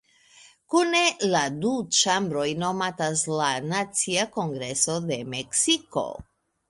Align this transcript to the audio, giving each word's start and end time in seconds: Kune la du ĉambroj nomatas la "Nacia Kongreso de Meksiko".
Kune 0.73 1.01
la 1.33 1.41
du 1.65 1.73
ĉambroj 1.99 2.47
nomatas 2.63 3.23
la 3.41 3.51
"Nacia 3.75 4.25
Kongreso 4.39 4.97
de 5.13 5.19
Meksiko". 5.35 6.07